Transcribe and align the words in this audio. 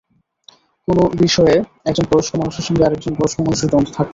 কোনো 0.87 1.03
বিষয়ে 1.21 1.55
একজন 1.85 2.05
বয়স্ক 2.11 2.33
মানুষের 2.35 2.65
সঙ্গে 2.67 2.83
আরেকজন 2.83 3.13
বয়স্ক 3.15 3.37
মানুষের 3.39 3.69
দ্বন্দ্ব 3.71 3.89
থাকতে 3.89 3.99
পারে। 3.99 4.09